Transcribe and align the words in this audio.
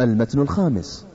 المتن 0.00 0.40
الخامس 0.40 1.06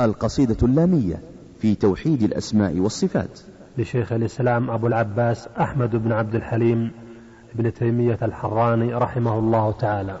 القصيدة 0.00 0.56
اللامية 0.62 1.20
في 1.58 1.74
توحيد 1.74 2.22
الأسماء 2.22 2.78
والصفات. 2.78 3.40
لشيخ 3.78 4.12
الإسلام 4.12 4.70
أبو 4.70 4.86
العباس 4.86 5.48
أحمد 5.60 5.96
بن 5.96 6.12
عبد 6.12 6.34
الحليم 6.34 6.90
بن 7.54 7.72
تيمية 7.72 8.18
الحراني 8.22 8.94
رحمه 8.94 9.38
الله 9.38 9.72
تعالى. 9.72 10.16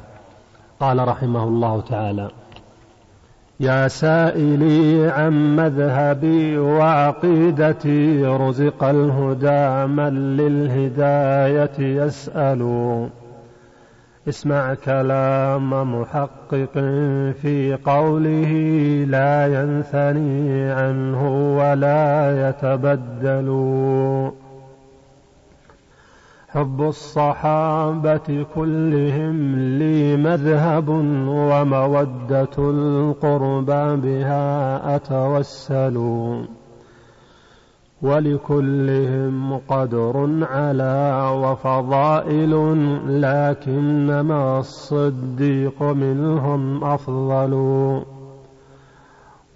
قال 0.80 1.08
رحمه 1.08 1.44
الله 1.44 1.80
تعالى 1.80 2.30
يا 3.60 3.88
سائلي 3.88 5.10
عن 5.10 5.56
مذهبي 5.56 6.58
وعقيدتي 6.58 8.24
رزق 8.24 8.84
الهدى 8.84 9.92
من 9.92 10.36
للهداية 10.36 12.04
يسأل. 12.04 12.60
اسمع 14.28 14.74
كلام 14.74 16.00
محقق 16.00 16.72
في 17.42 17.78
قوله 17.84 18.52
لا 19.08 19.62
ينثني 19.62 20.70
عنه 20.70 21.56
ولا 21.58 22.48
يتبدل. 22.48 23.50
حب 26.48 26.80
الصحابة 26.80 28.46
كلهم 28.54 29.58
لي 29.78 30.16
مذهب 30.16 30.88
ومودة 31.28 32.58
القربى 32.58 33.96
بها 33.96 34.96
أتوسل. 34.96 35.96
ولكلهم 38.02 39.60
قدر 39.68 40.30
على 40.42 41.30
وفضائل 41.34 42.52
لكنما 43.22 44.58
الصديق 44.58 45.82
منهم 45.82 46.84
أفضل. 46.84 47.52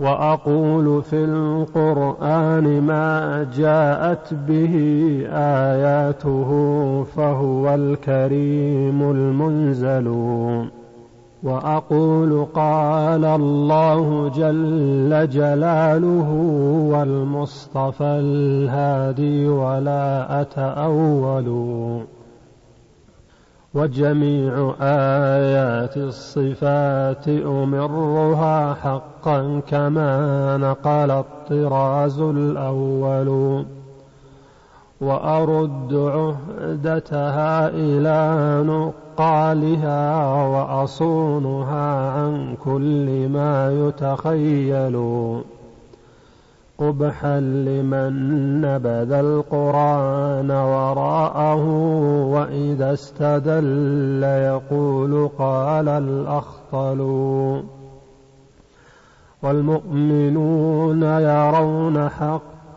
وأقول 0.01 1.03
في 1.03 1.25
القرآن 1.25 2.83
ما 2.83 3.47
جاءت 3.57 4.35
به 4.35 4.75
آياته 5.33 6.51
فهو 7.03 7.75
الكريم 7.75 9.11
المنزل. 9.11 10.09
وأقول 11.45 12.47
قال 12.55 13.25
الله 13.25 14.29
جل 14.29 15.29
جلاله 15.29 16.31
والمصطفى 16.93 18.05
الهادي 18.05 19.49
ولا 19.49 20.41
أتأول. 20.41 21.49
وجميع 23.75 24.75
آيات 24.81 25.97
الصفات 25.97 27.29
أمرها 27.29 28.75
حقا 28.75 29.61
كما 29.69 30.57
نقل 30.57 31.11
الطراز 31.11 32.21
الأول. 32.21 33.65
وأرد 35.01 35.95
عهدتها 35.95 37.69
إلى 37.69 38.63
نقالها 38.67 40.25
وأصونها 40.47 42.11
عن 42.11 42.57
كل 42.65 43.29
ما 43.29 43.73
يتخيل. 43.73 44.97
قبحا 46.79 47.41
لمن 47.41 48.13
نبذ 48.61 49.13
القرآن 49.13 50.51
وراءه 50.51 51.67
وإذا 52.27 52.93
استدل 52.93 54.23
يقول 54.23 55.29
قال 55.39 55.89
الأخطل. 55.89 57.01
والمؤمنون 59.43 61.03
يرون 61.03 62.09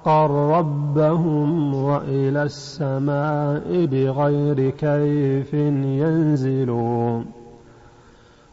حقا 0.07 0.59
ربهم 0.59 1.75
وإلى 1.75 2.43
السماء 2.43 3.85
بغير 3.85 4.69
كيف 4.69 5.53
ينزلون. 5.53 7.25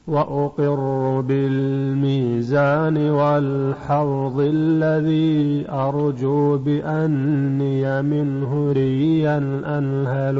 وأقر 0.08 1.20
بالميزان 1.20 3.10
والحوض 3.10 4.40
الذي 4.40 5.66
أرجو 5.70 6.58
بأني 6.58 8.02
منه 8.02 8.72
ريا 8.72 9.38
أنهل 9.78 10.38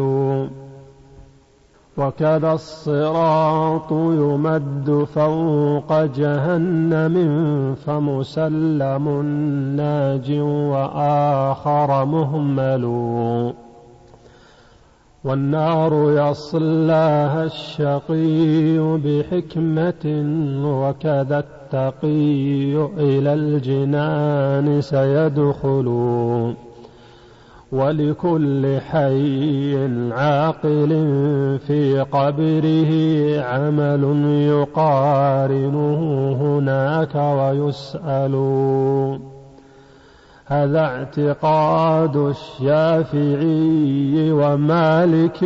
وكذا 1.99 2.53
الصراط 2.53 3.93
يمد 3.93 5.07
فوق 5.15 6.05
جهنم 6.05 7.17
فمسلم 7.75 9.23
ناج 9.77 10.33
وآخر 10.41 12.05
مهمل. 12.05 12.85
والنار 15.25 15.93
يصلاها 16.11 17.45
الشقي 17.45 18.79
بحكمة 18.79 20.05
وكذا 20.65 21.39
التقي 21.39 22.77
إلى 22.99 23.35
الجنان 23.35 24.81
سيدخل. 24.81 25.89
ولكل 27.75 28.79
حي 28.81 29.77
عاقل 30.13 30.89
في 31.67 32.07
قبره 32.13 32.93
عمل 33.41 34.05
يقارنه 34.49 36.01
هناك 36.41 37.15
ويسأل. 37.15 38.35
هذا 40.47 40.81
اعتقاد 40.81 42.17
الشافعي 42.17 43.43
ومالك 44.33 45.43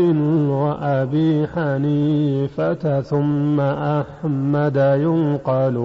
وأبي 0.48 1.46
حنيفة 1.46 3.00
ثم 3.00 3.60
أحمد 3.60 4.76
ينقل. 4.76 5.76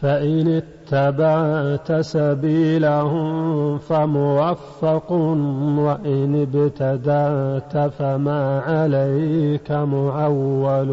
فإن 0.00 0.62
اتبعت 0.92 1.92
سبيلهم 1.92 3.78
فموفق 3.78 5.12
وإن 5.78 6.46
ابتدأت 6.54 7.90
فما 7.92 8.60
عليك 8.60 9.70
معول 9.72 10.90